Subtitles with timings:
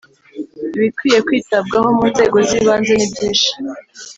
[0.77, 3.51] Ibikwiye kwitabwaho mu nzego z’ ibanze nibyishi.